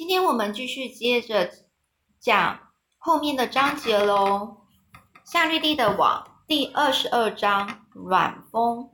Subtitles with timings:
[0.00, 1.50] 今天我们继续接着
[2.18, 2.58] 讲
[2.96, 4.62] 后面的章节喽。
[5.26, 8.88] 夏绿蒂的网第二十二章软风。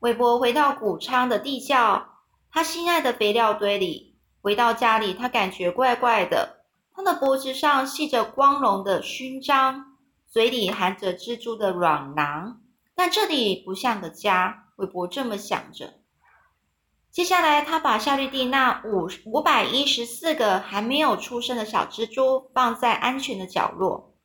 [0.00, 2.08] 韦伯回到谷仓的地窖，
[2.50, 4.16] 他心爱的肥料堆里。
[4.40, 6.64] 回到家里，他感觉怪怪的。
[6.94, 9.98] 他的脖子上系着光荣的勋章，
[10.30, 12.62] 嘴里含着蜘蛛的软囊。
[12.94, 16.00] 但这里不像个家，韦伯这么想着。
[17.14, 24.16] 接下来，他把夏绿蒂那五五百一十四个还没有出生的小蜘蛛放在安全的角落。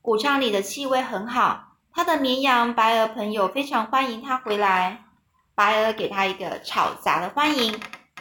[0.00, 5.04] 谷仓里的气味很好，他的绵羊白鹅朋友非常欢迎他回来。
[5.54, 7.78] 白鹅给他一个吵杂的欢迎，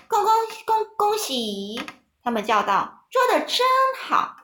[0.09, 0.33] 恭恭
[0.65, 1.79] 恭恭喜！
[2.21, 3.65] 他们叫道：“做的真
[4.01, 4.35] 好！”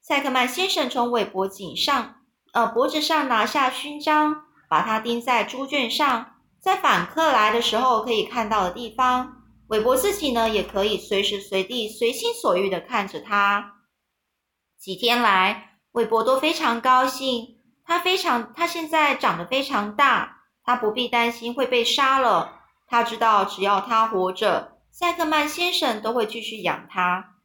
[0.00, 2.14] 赛克曼先生从韦伯颈上，
[2.52, 9.42] 呃，脖子上拿下勋章，把它钉在猪圈上，在访客来的时候可以看到的地方。
[9.68, 13.76] 韦伯自己呢，也可以随时随地随心所欲的看着它。
[14.78, 20.38] 几天来，韦伯都非常高兴，他非常，他现在长得非常大。
[20.62, 22.60] 他不必担心会被杀了。
[22.86, 27.36] 他知道，只要他活着，塞克曼先生都会继续养他。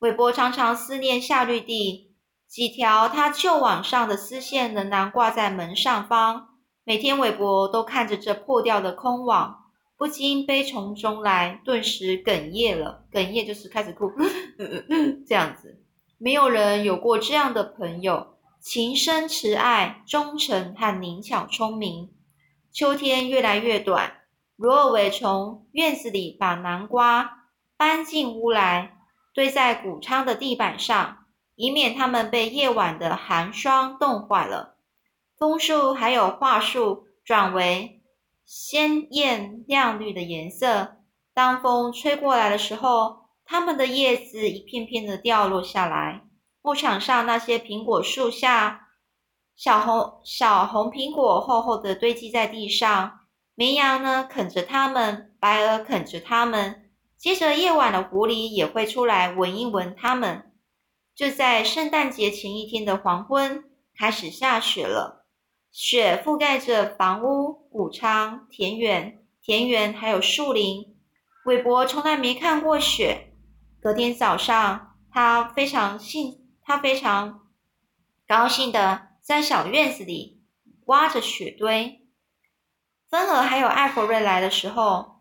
[0.00, 2.16] 韦伯常常思念夏绿蒂，
[2.48, 6.55] 几条他旧网上的丝线仍然挂在门上方。
[6.88, 9.64] 每天，韦伯都看着这破掉的空网，
[9.96, 13.02] 不禁悲从中来，顿时哽咽了。
[13.10, 14.12] 哽咽就是开始哭，
[15.26, 15.82] 这样子。
[16.16, 22.12] 没有人有过这样的朋友，情深慈爱、忠诚和灵巧聪明。
[22.70, 24.18] 秋天越来越短，
[24.54, 28.96] 罗尔维从院子里把南瓜搬进屋来，
[29.34, 31.24] 堆在谷仓的地板上，
[31.56, 34.75] 以免它们被夜晚的寒霜冻坏了。
[35.38, 38.02] 枫树还有桦树转为
[38.44, 40.96] 鲜艳亮绿的颜色。
[41.34, 46.22] 当风吹过来的时候，它们的叶子一片片的掉落下来。
[46.62, 48.88] 牧场上那些苹果树下。
[49.54, 53.20] 小红小红苹果厚厚的堆积在地上，
[53.54, 56.90] 绵羊呢啃着它们，白鹅啃着它们。
[57.18, 60.52] 接着夜晚的狐狸也会出来闻一闻它们。
[61.14, 63.64] 就在圣诞节前一天的黄昏，
[63.98, 65.25] 开始下雪了，
[65.78, 70.96] 雪覆盖着房屋、谷仓、田园、田园还有树林。
[71.44, 73.34] 韦伯从来没看过雪。
[73.78, 77.42] 隔天早上，他非常兴，他非常
[78.26, 79.08] 高兴的。
[79.20, 80.40] 在小院子里
[80.86, 82.06] 挖着雪堆，
[83.10, 85.20] 芬儿还有艾弗瑞来的时候，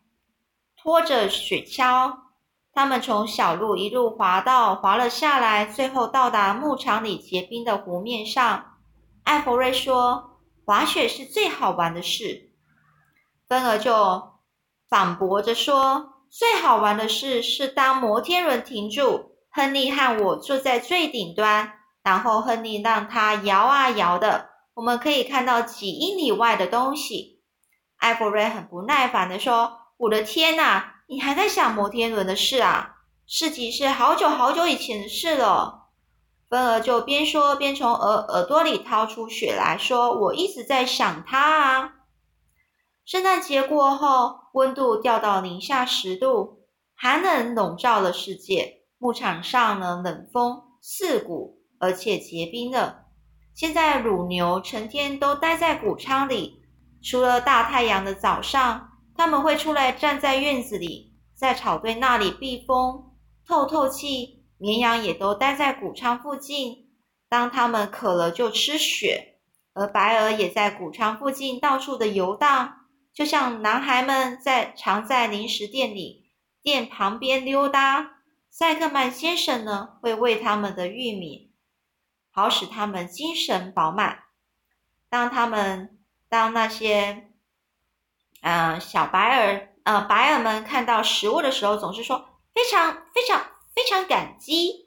[0.77, 2.19] 拖着雪橇，
[2.71, 8.77] 他们从小路一路滑到滑了下来，最后到达牧场里结冰的湖面上。
[9.23, 10.31] 艾弗瑞说
[10.65, 12.49] ：“滑雪是最好玩的事。”
[13.47, 14.33] 芬儿就
[14.89, 27.41] 反驳着说：“最好玩的事是当摩天轮停住，亨利和我坐在最顶端。”然后亨利让它摇啊摇的，我们可以看到几英里外的东西。
[27.97, 32.97] 艾弗瑞很不耐烦的说：“我的天哪，你还在想摩天轮的事啊？
[33.25, 35.84] 事情是好久好久以前的事了。”
[36.49, 41.93] 芬儿就边说边从耳耳朵里掏出血来说：“我一直在想它啊。”
[43.05, 46.61] 圣诞节过后，温度掉到零下十度，
[46.95, 48.83] 寒冷笼罩了世界。
[48.97, 51.61] 牧场上呢，冷风刺骨。
[51.77, 53.03] 而且结冰了。
[53.53, 56.61] 现在乳牛成天都待在谷仓里，
[57.03, 63.11] 除了大太阳的早上，他们会出来站在院子里，在草堆那里避风、
[63.45, 64.34] 透透气。
[64.57, 66.89] 绵羊也都待在谷仓附近，
[67.29, 69.39] 当它们渴了就吃雪。
[69.73, 78.21] 而白鹅也在谷仓附近到处的游荡，就像男孩们在常在零食店里店旁边溜达。
[78.49, 81.51] 塞克曼先生呢，会喂他们的玉米。
[82.31, 84.23] 好使他们精神饱满。
[85.09, 87.31] 当他们当那些
[88.41, 93.41] 嗯小白鹅呃白鹅们看到食物的时候，总是说非常非常
[93.75, 94.85] 非常感激。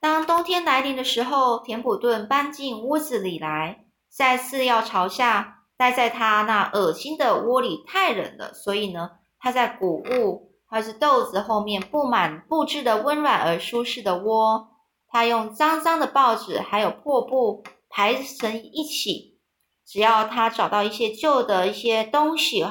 [0.00, 14.76] 当冬天来临的时候，田普顿搬进屋子里来，再次要朝下待在他那恶心的窝里太冷了，所以呢，他在谷物还是豆子后面布满布置的温暖而舒适的窝。
[15.08, 19.40] 他用脏脏的报纸还有破布排成一起，
[19.84, 22.64] 只要他找到一些旧的一些东西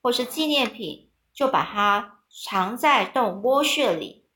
[0.00, 4.26] 或是纪念品，就把它藏在洞窝穴里。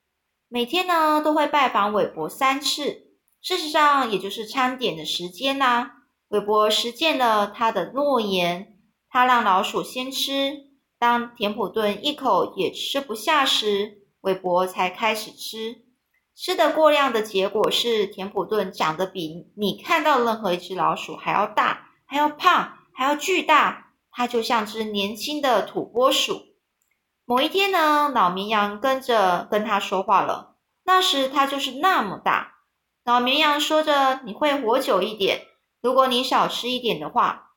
[0.48, 3.06] 每天呢都会拜访韦伯三次，
[3.42, 5.92] 事实上也就是餐点的时间呐。
[6.28, 15.84] 韦伯实践了他的诺言，他让老鼠先吃，当田普顿一口也吃不下时，韦伯才开始吃。
[16.34, 23.92] 吃的过量的结果是，田普顿长得比你看到任何一只老鼠还要大，还要胖，还要巨大。
[24.10, 26.49] 它就像只年轻的土拨鼠。
[27.30, 30.56] 某一天呢，老绵羊跟着跟他说话了。
[30.82, 32.54] 那时它就是那么大。
[33.04, 35.42] 老绵羊说着：“你会活久一点，
[35.80, 37.52] 如果你少吃一点的话。”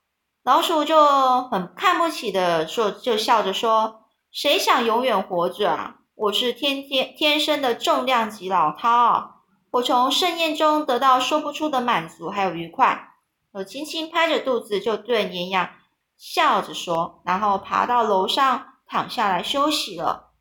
[0.46, 5.96] 老鼠就很看不起的说，就笑着说：“谁想永远活着啊？
[6.14, 9.32] 我是天天天生的重量级老饕，
[9.72, 13.10] 我从盛宴中得到说不出的满足还有愉快。”
[13.54, 15.68] 我轻轻拍着肚子，就对绵羊
[16.16, 20.34] 笑着说，然后爬到楼上躺下来休息了。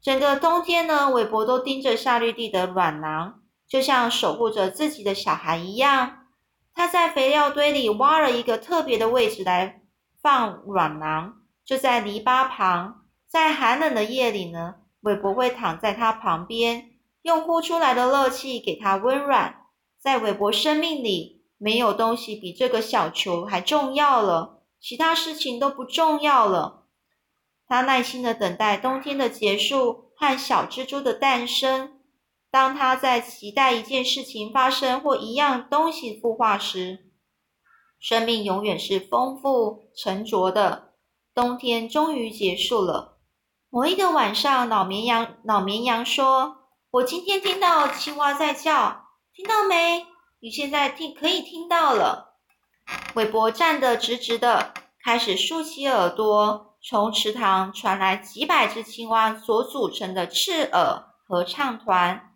[0.00, 6.20] 整个冬天呢，韦伯都盯着夏绿蒂的卵囊，就像守护着自己的小孩一样。
[6.72, 9.82] 他在肥料堆里挖了一个特别的位置来
[10.22, 11.34] 放卵囊，
[11.66, 13.02] 就在篱笆旁。
[13.26, 19.66] 在寒冷的夜里呢，韦伯会躺在他旁边，用呼出来的热气给他温暖。
[20.00, 26.77] 在韦伯生命里，没有东西比这个小球还重要了，其他事情都不重要了。
[27.68, 32.00] 他耐心的等待冬天的结束和小蜘蛛的诞生。
[32.50, 37.10] 当他在期待一件事情发生或一样东西孵化时，
[38.00, 40.94] 生命永远是丰富沉着的。
[41.34, 43.18] 冬天终于结束了。
[43.68, 49.04] 某一个晚上，老绵羊老绵羊说：“我今天听到青蛙在叫，
[49.34, 50.06] 听到没？
[50.40, 52.38] 你现在听可以听到了。”
[53.14, 54.72] 韦伯站得直直的，
[55.04, 62.30] 开始竖起耳朵，从池塘传来几百只青蛙所组成的赤耳合唱团。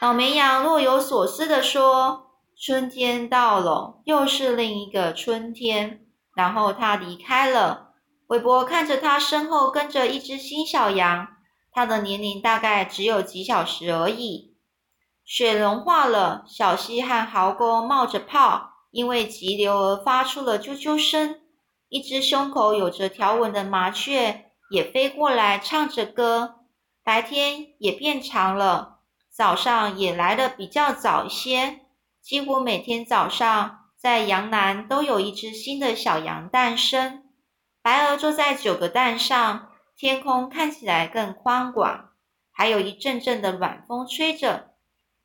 [0.00, 6.06] 老绵羊若有所思地说：“春天到了，又是另一个春天。”
[6.36, 7.94] 然后他离开了。
[8.28, 11.26] 韦伯看着他身后跟着一只新小羊，
[11.72, 14.54] 它的年龄大概只有几小时而已。
[15.24, 21.40] 雪融化了，小溪和壕沟冒着泡，因为急流而发出了啾啾声。
[21.88, 26.56] 一只胸口有着条纹的麻雀也飞过来，唱着歌。
[27.02, 28.98] 白天也变长了。
[29.30, 31.80] 早上也来的比较早一些，
[32.20, 37.22] 几乎每天早上在羊栏都有一只新的小羊诞生。
[37.80, 42.10] 白鹅坐在九个蛋上，天空看起来更宽广，
[42.52, 44.74] 还有一阵阵的暖风吹着。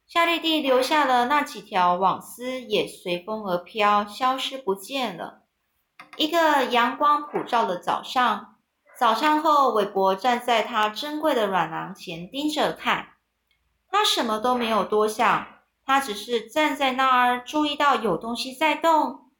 [0.07, 5.42] 夏绿蒂留下了那几条网丝，也随风而飘，消失不见了。
[6.15, 8.55] 一个阳光普照的早上，
[8.97, 13.07] 早餐后，韦伯站在他珍贵的卵囊前，盯着看。
[13.89, 15.47] 他什么都没有多想，
[15.85, 19.31] 他只是站在那儿，注意到有东西在动。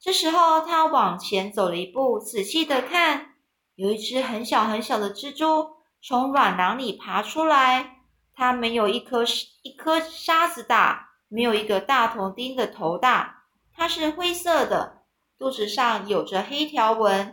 [0.00, 3.34] 这时候，他往前走了一步，仔细的看，
[3.76, 5.70] 有一只很小很小的蜘蛛
[6.02, 7.96] 从卵囊里爬出来。
[8.34, 9.24] 它没有一颗
[9.62, 13.44] 一颗沙子大，没有一个大头钉的头大。
[13.74, 14.97] 它是灰色的，
[15.38, 17.32] 肚子上有着黑条纹，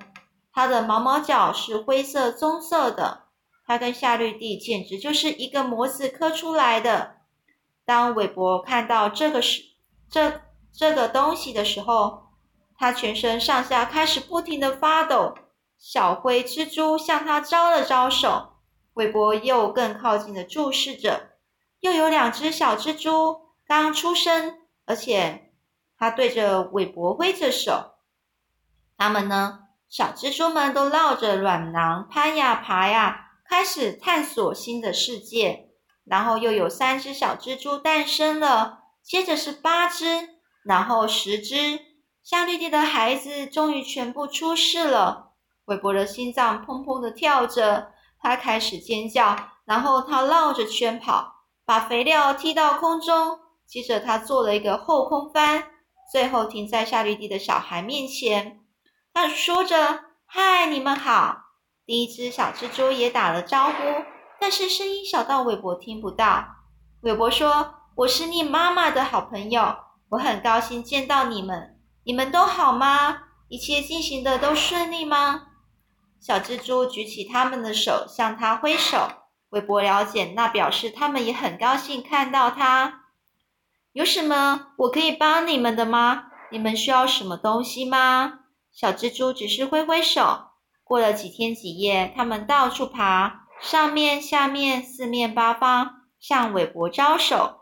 [0.53, 3.23] 它的毛毛角是灰色棕色的。
[3.65, 7.15] 它跟夏绿蒂简直就是一个模子刻出来的。
[7.83, 9.63] 当韦伯看到这个时
[10.07, 10.41] 这
[10.71, 12.27] 这个东西的时候，
[12.77, 15.33] 他全身上下开始不停的发抖。
[15.79, 18.57] 小灰蜘蛛向他招了招手，
[18.93, 21.31] 韦伯又更靠近的注视着。
[21.79, 25.51] 又有两只小蜘蛛刚出生，而且
[25.97, 27.94] 他对着韦伯挥着手。
[28.97, 29.59] 他们呢，
[29.89, 33.21] 小蜘蛛们都绕着卵囊攀呀爬呀。
[33.47, 35.69] 开始探索新的世界，
[36.03, 40.29] 然后又有三只小蜘蛛诞生了，接着是八只，
[40.63, 41.79] 然后十只。
[42.23, 45.33] 夏绿蒂的孩子终于全部出世了。
[45.65, 53.37] 韦伯的心脏砰砰的跳着，他开始尖叫，然后他绕着圈跑，把肥料踢到空中，
[53.67, 55.65] 接着他做了一个后空翻，
[56.11, 58.64] 最后停在夏绿蒂的小孩面前。
[59.15, 61.43] 他说着：“嗨，你们好。”
[61.87, 63.73] 第一只小蜘蛛也打了招呼，
[64.41, 66.45] 但是声音小到韦伯听不到。
[66.99, 69.77] 韦伯说：“我是你妈妈的好朋友，
[70.09, 71.79] 我很高兴见到你们。
[72.03, 73.19] 你们都好吗？
[73.47, 75.43] 一切进行的都顺利吗？”
[76.19, 79.07] 小蜘蛛举起他们的手，向他挥手。
[79.51, 83.03] 韦伯了解，那表示他们也很高兴看到他。
[83.93, 86.25] 有什么我可以帮你们的吗？
[86.51, 88.39] 你们需要什么东西吗？
[88.75, 90.47] 小蜘蛛只是挥挥手。
[90.83, 97.61] 过了几天几夜，它们到处爬，上面、下面、四面八方，向韦伯招手，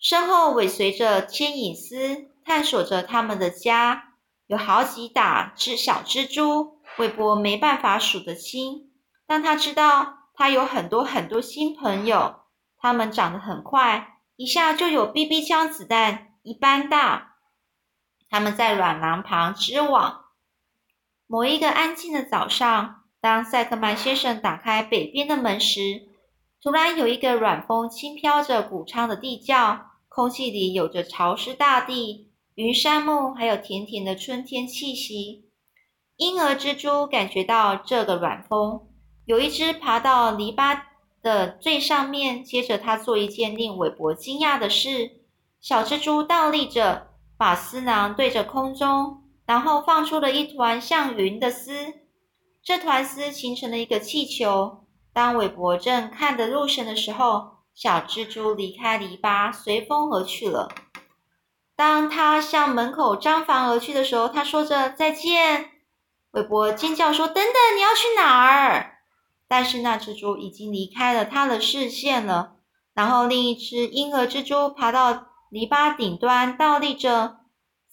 [0.00, 4.14] 身后尾随着牵引丝，探索着他们的家。
[4.46, 8.90] 有好几打只小蜘蛛，韦伯没办法数得清，
[9.26, 12.36] 但他知道他有很多很多新朋友，
[12.78, 17.34] 他们长得很快，一下就有 BB 枪子弹一般大。
[18.30, 20.25] 他们在软囊旁织网。
[21.28, 26.02] 某一个安静的早上，当赛克曼先生打开北边的门时，
[26.62, 35.50] 突然有一个软风轻飘着谷仓的地窖，空气里有着潮湿大地、云杉木，还有甜甜的春天气息。
[36.16, 38.88] 婴儿蜘蛛感觉到这个软风，
[39.24, 40.80] 有一只爬到篱笆
[41.22, 42.44] 的最上面。
[42.44, 45.10] 接着，它做一件令韦伯惊讶的事：
[45.60, 51.94] 小蜘蛛倒立着，把丝囊对着空中，然后放出了一团像云的丝。
[52.62, 54.84] 这团丝形成了一个气球。
[55.12, 60.68] 当韦伯正看得入神的时候，小蜘蛛离开篱笆，随风而去了。
[61.76, 65.70] 当他向门口张房而去的时候，他说着再见。
[66.32, 68.98] 韦伯尖叫说：“等等，你要去哪儿？”
[69.48, 72.56] 但是那蜘蛛已经离开了他的视线了。
[72.94, 77.38] 然后另一只婴儿蜘蛛爬到篱笆顶端，倒立着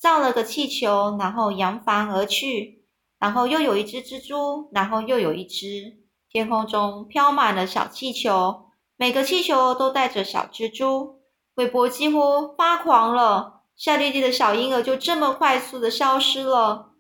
[0.04, 2.84] 造了个气球，然后扬帆而去。
[3.20, 5.98] 然后又有一只蜘蛛，然后又有一只。
[6.30, 8.66] 天空中飘满了小气球，
[8.98, 11.22] 每个气球都带着小蜘蛛。
[11.56, 16.92] 韦伯几乎发狂了，夏绿蒂的小婴儿就这么快速的消失了。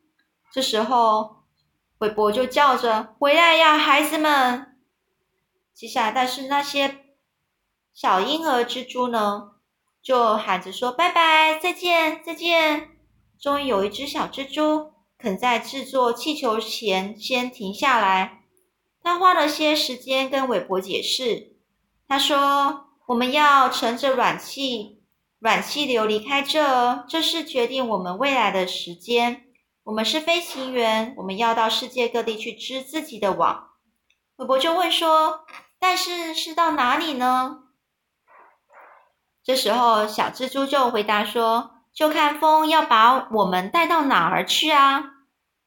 [0.53, 1.43] 这时候，
[1.97, 4.77] 韦伯就叫着：“回来呀，孩子们！”
[5.75, 6.99] 接下来，但是那些
[7.93, 9.55] 小婴儿蜘蛛呢，
[10.01, 12.91] 就喊着说：“拜拜，再见，再见！”
[13.39, 18.43] 终于有一只小蜘蛛肯在制作气球前先停下来。
[19.01, 21.57] 他花了些时间跟韦伯解释。
[22.07, 25.01] 他说：“我们要乘着软气、
[25.39, 29.45] 软气流离开这，这是决定我们未来的时间。”
[29.83, 33.71] 我们是飞行员，我们要到世界各地去织自己的网。
[34.37, 35.41] 韦伯就问说
[35.77, 37.63] ：“但是是到哪里呢？”
[39.43, 45.03] 这时候，小蜘蛛就回答说：“就看风要把我们带到哪儿去啊！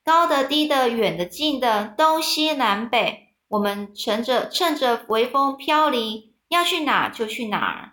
[0.04, 7.92] 高的、低的、远的、近的，东西南北，我们乘着趁着微风飘离，要去哪就去哪儿。”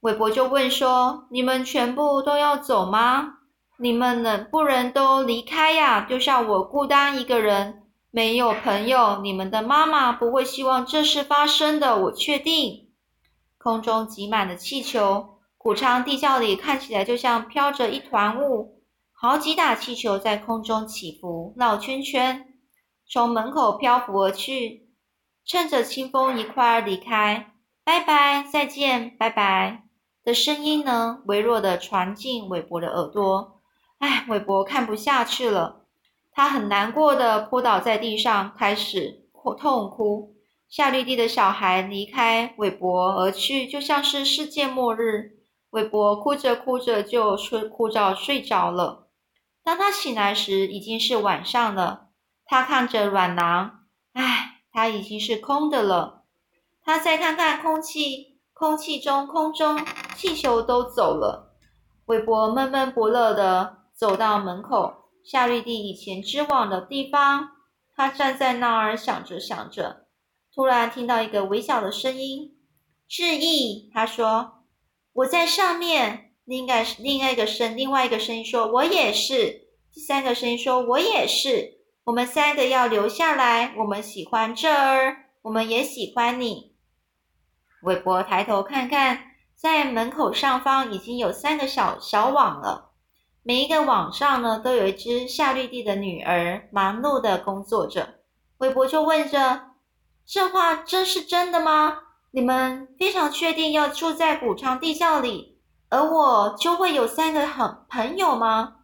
[0.00, 3.34] 韦伯就问说：“你们全部都要走吗？”
[3.78, 6.06] 你们能不能都离开呀？
[6.08, 9.20] 就像我孤单一个人，没有朋友。
[9.22, 12.90] 你们的妈妈不会希望这事发生的，我确定。
[13.58, 22.44] 空中挤满了气球，谷仓地窖里看起来就像飘着一团雾，好几打气球在空中起伏、绕圈圈，
[23.08, 24.88] 从门口漂浮而去，
[25.46, 27.52] 趁着清风一块儿离开。
[27.84, 29.84] 拜拜，再见，拜拜
[30.24, 33.60] 的声音呢，微弱的传进韦伯的耳朵。
[33.98, 35.86] 哎，韦伯看不下去了，
[36.32, 40.34] 他很难过的扑倒在地上，开始哭痛哭。
[40.68, 45.38] 夏绿蒂的小孩离开韦伯而去，就像是世界末日。
[45.72, 49.08] 韦伯哭着哭着就睡哭着睡着了。
[49.62, 52.08] 当他醒来时，已经是晚上了。
[52.46, 53.80] 他看着软囊，
[54.12, 56.24] 唉，它已经是空的了。
[56.82, 59.84] 他再看看空气，空气中空中
[60.16, 61.56] 气球都走了。
[62.06, 63.82] 韦伯闷闷不乐的。
[63.94, 67.50] 走到门口，夏绿蒂以前织网的地方。
[67.94, 70.06] 他站在那儿想着想着，
[70.52, 72.58] 突然听到一个微小的声音
[73.06, 74.61] ：“致意。”他说
[75.12, 83.72] ：“我在上面。”另外另外一个声，另外一个声音说：“我也是。”第三个声音说：“我也是。”我们三个要留下来。
[83.78, 86.74] 我们喜欢这儿，我们也喜欢你。
[87.82, 89.22] 韦伯抬头看看，
[89.54, 92.90] 在门口上方已经有三个小小网了。
[93.44, 98.16] 每一个网上呢，都有一只夏绿蒂的女儿忙碌的工作着。
[98.58, 99.70] 韦伯就问着
[100.26, 101.98] ：“这话真是真的吗？
[102.32, 105.60] 你们非常确定要住在谷仓地窖里，
[105.90, 108.78] 而我就会有三个好朋友吗？”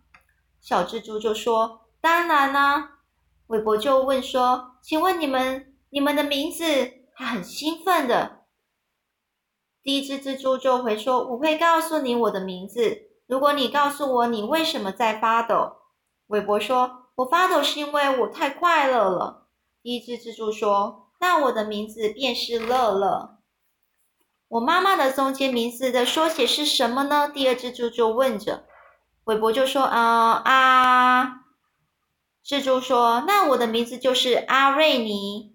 [0.61, 2.99] 小蜘蛛就说：“当然啦。”
[3.49, 6.65] 韦伯就问说：“请问你们你们的名字？”
[7.17, 8.45] 他很兴奋的。
[9.83, 15.73] 第一只蜘蛛就回说：“我会告诉你我的名字。”如果你告诉我你为什么在发抖，
[16.27, 19.49] 韦伯说：“我发抖是因为我太快乐了。”
[19.83, 23.38] 第一只蜘蛛说：“那我的名字便是乐乐。”
[24.49, 27.29] 我妈妈的中间名字的缩写是什么呢？
[27.29, 28.65] 第二只蜘蛛就问着。
[29.25, 31.41] 韦伯就说：“啊啊。”
[32.45, 35.55] 蜘蛛说：“那我的名字就是阿瑞尼。”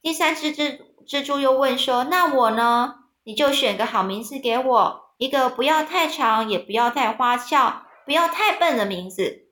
[0.00, 2.94] 第三只蜘蜘蛛又问说：“那我呢？
[3.24, 9.48] 你就选个好名字给我。”一个不要太长，也不要太花俏，不要太笨的名字。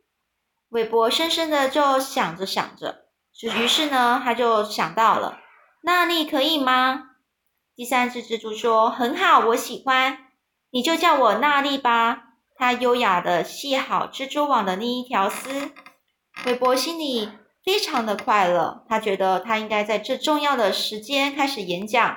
[0.69, 3.07] 韦伯深深的就想着想着，
[3.43, 5.40] 于是呢，他就想到了，
[5.83, 7.15] 那你可以吗？
[7.76, 10.16] 第三只蜘蛛说：“很好，我喜欢，
[10.71, 12.23] 你就叫我娜丽吧。”
[12.56, 15.73] 他优雅的系好蜘蛛网的另一条丝。
[16.47, 17.28] 韦伯心里
[17.62, 22.16] 非常的快乐，他觉得他应该在这重要的时间开始演讲，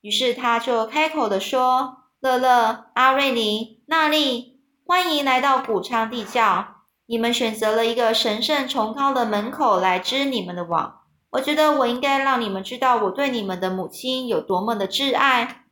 [0.00, 6.86] 于是他就开口的说：“乐乐、阿瑞尼、娜丽，欢迎来到谷仓地窖。
[7.04, 10.99] 你们选择了一个神圣崇高的门口来织你们的网。
[11.30, 15.64] 我觉得我应该让你们知道我对你们的母亲有多么的挚爱。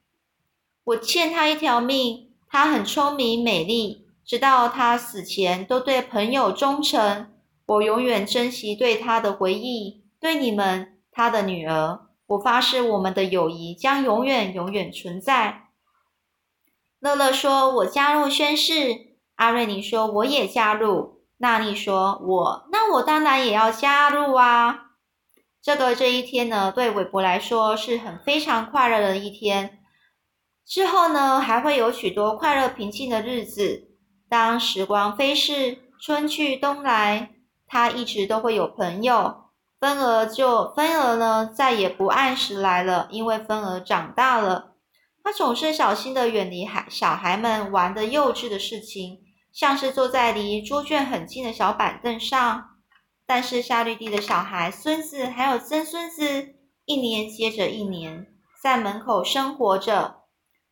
[0.85, 7.31] 我欠她一条命。”她很聪明美丽，直到她死前都对朋友忠诚。
[7.67, 12.07] 我永远珍惜对她的回忆，对你们，她的女儿。
[12.29, 15.69] 我发誓，我们的友谊将永远永远存在。
[17.00, 24.87] 乐乐说：“我加入宣誓。”阿瑞尼说：“我也加入。”娜丽说：“我那我当然也要加入啊。”
[25.62, 29.81] 这个这一天呢，对韦伯来说是很非常快乐的一天。
[30.65, 33.88] 之后呢，还会有许多快乐平静的日子。
[34.29, 37.31] 当时光飞逝，春去冬来，
[37.67, 39.45] 他一直都会有朋友。
[39.81, 44.75] 芬儿就芬儿呢，再也不按时来了，因为芬儿长大了。
[45.25, 49.19] 他总是小心的远离孩小孩们玩的幼稚的事情，
[49.53, 52.77] 像是坐在离猪圈很近的小板凳上。
[53.30, 56.54] 但是夏绿蒂的小孩、孙子还有曾孙子，
[56.87, 58.26] 一年接着一年，
[58.62, 60.23] 在门口生活着。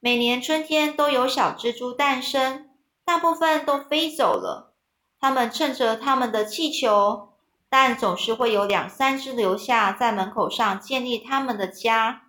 [0.01, 2.71] 每年春天都有小蜘蛛诞生，
[3.05, 4.75] 大部分都飞走了。
[5.21, 7.35] 它们趁着他们的气球，
[7.69, 12.23] 但总是会有两三只留下，在门口上建立他们的家。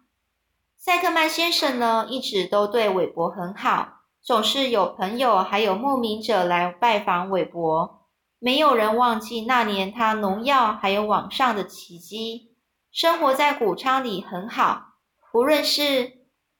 [0.78, 7.97] 塞克曼先生呢，一直都对韦伯很好，总是有朋友还有慕名者来拜访韦伯。
[8.40, 12.56] 没有人忘记那年他农药还有网上的奇迹。
[12.92, 14.96] 生活在谷仓里很好，
[15.32, 16.18] 不论是。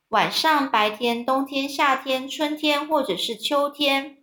[0.10, 4.20] 晚上、白天、冬天、夏天、春天，或者是秋天，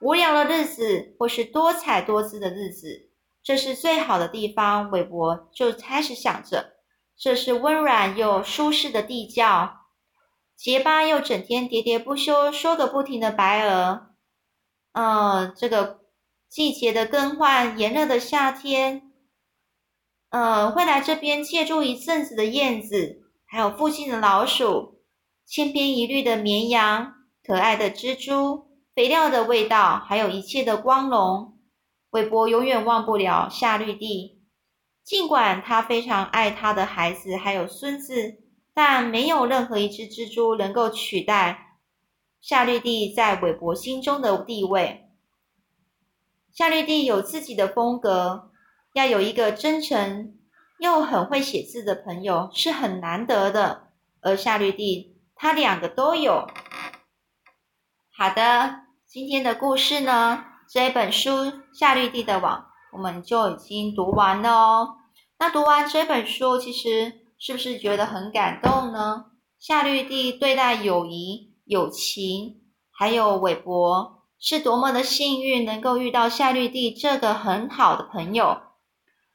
[0.00, 3.10] 无聊的日子，或是多彩多姿的日子，
[3.42, 4.88] 这是最好的地方。
[4.92, 6.74] 韦伯就开始想着，
[7.18, 9.86] 这是温软又舒适的地窖。
[10.54, 14.10] 结巴又整天喋喋不休、说个不停的白鹅，
[14.92, 16.02] 嗯，这个
[16.56, 19.12] 季节的更换，炎热的夏天，
[20.30, 25.02] 呃，会来这边借住一阵子的燕子，还有附近的老鼠。
[25.44, 27.12] 千篇一律的绵羊，
[27.44, 31.58] 可爱的蜘蛛，肥料的味道，还有一切的光荣，
[32.08, 34.40] 韦伯永远忘不了夏绿蒂。
[35.04, 38.38] 尽管他非常爱他的孩子还有孙子，
[38.72, 41.76] 但没有任何一只蜘蛛能够取代
[42.40, 45.02] 夏绿蒂在韦伯心中的地位。
[46.56, 48.50] 夏绿蒂有自己的风格，
[48.94, 50.38] 要有一个真诚
[50.78, 53.88] 又很会写字的朋友是很难得的，
[54.22, 55.20] 而夏绿蒂。
[55.34, 56.46] 他两个都有。
[58.10, 61.30] 好的，今天的故事呢，这一本书
[61.78, 62.58] 《夏绿蒂的网》，
[62.96, 64.96] 我们就已经读完了哦。
[65.38, 69.26] 那读完这本书，其实是不是觉得很感动呢？
[69.58, 78.58] 夏绿蒂对待友谊、友情，还有韦伯，是多么的幸运，能够遇到夏绿蒂这个很好的朋友。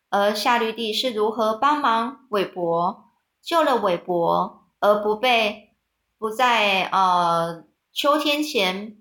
[0.10, 3.12] 而夏绿蒂是如何帮忙韦伯，
[3.42, 5.70] 救了韦伯，而不被。
[6.18, 8.98] 不在呃秋天前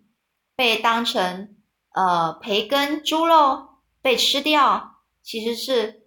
[0.56, 1.54] 被当成
[1.92, 3.68] 呃培根猪肉
[4.00, 6.04] 被吃掉，其实是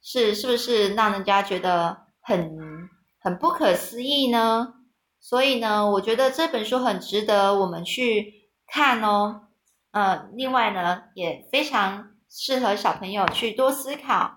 [0.00, 4.74] 是是不是让人家觉得很很不可思议呢？
[5.18, 8.37] 所以呢，我觉得这本书很值得我们去
[8.68, 9.48] 看哦。
[9.90, 14.30] 呃，另外呢，也非常适合小朋友去多思考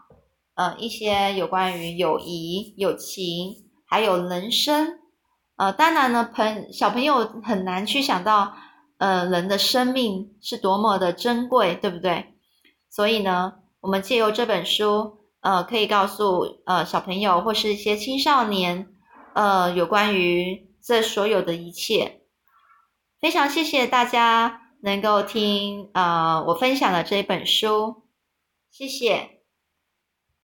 [0.55, 4.97] 呃一些有关于友谊、友情还有人生。
[5.57, 8.53] 呃，当然呢，朋小朋友很难去想到，
[8.97, 12.33] 呃，人的生命是多么的珍贵，对不对？
[12.89, 18.87] 所以呢，我们借由这本书，呃，可以告诉呃小朋友或是一些青少年，
[19.35, 22.20] 呃，有关于这所有的一切。
[23.21, 28.03] 非常谢谢大家能够听呃我分享的这本书，
[28.71, 29.40] 谢谢。